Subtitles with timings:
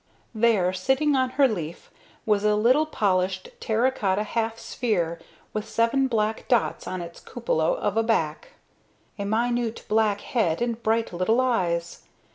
[0.33, 1.91] There sitting on her leaf
[2.25, 5.19] was a little polished terra cotta half sphere
[5.53, 8.53] with seven black dots on its cupola of a back,
[9.19, 11.99] a minute black head and bright little eyes.